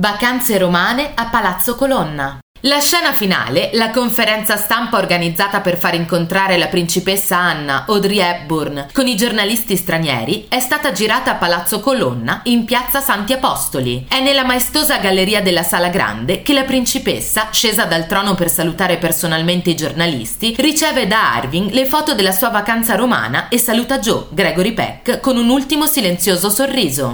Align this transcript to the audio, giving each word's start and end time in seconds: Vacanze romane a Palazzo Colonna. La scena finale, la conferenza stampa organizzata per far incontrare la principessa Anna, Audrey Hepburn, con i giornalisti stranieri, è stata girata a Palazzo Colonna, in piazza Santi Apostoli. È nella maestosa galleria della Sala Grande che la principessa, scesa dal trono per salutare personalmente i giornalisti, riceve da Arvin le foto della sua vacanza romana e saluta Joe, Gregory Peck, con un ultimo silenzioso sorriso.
Vacanze 0.00 0.56
romane 0.56 1.12
a 1.14 1.26
Palazzo 1.26 1.74
Colonna. 1.74 2.38
La 2.64 2.78
scena 2.78 3.12
finale, 3.14 3.70
la 3.72 3.90
conferenza 3.90 4.56
stampa 4.56 4.98
organizzata 4.98 5.62
per 5.62 5.78
far 5.78 5.94
incontrare 5.94 6.58
la 6.58 6.68
principessa 6.68 7.38
Anna, 7.38 7.84
Audrey 7.86 8.18
Hepburn, 8.18 8.88
con 8.92 9.06
i 9.06 9.16
giornalisti 9.16 9.76
stranieri, 9.76 10.46
è 10.48 10.58
stata 10.58 10.92
girata 10.92 11.30
a 11.30 11.34
Palazzo 11.36 11.80
Colonna, 11.80 12.42
in 12.44 12.66
piazza 12.66 13.00
Santi 13.00 13.32
Apostoli. 13.32 14.06
È 14.08 14.20
nella 14.20 14.44
maestosa 14.44 14.98
galleria 14.98 15.40
della 15.40 15.62
Sala 15.62 15.88
Grande 15.88 16.42
che 16.42 16.52
la 16.52 16.64
principessa, 16.64 17.48
scesa 17.50 17.86
dal 17.86 18.06
trono 18.06 18.34
per 18.34 18.50
salutare 18.50 18.98
personalmente 18.98 19.70
i 19.70 19.76
giornalisti, 19.76 20.54
riceve 20.58 21.06
da 21.06 21.34
Arvin 21.34 21.68
le 21.72 21.86
foto 21.86 22.14
della 22.14 22.32
sua 22.32 22.50
vacanza 22.50 22.94
romana 22.94 23.48
e 23.48 23.56
saluta 23.56 23.98
Joe, 23.98 24.26
Gregory 24.30 24.72
Peck, 24.72 25.20
con 25.20 25.38
un 25.38 25.48
ultimo 25.48 25.86
silenzioso 25.86 26.50
sorriso. 26.50 27.08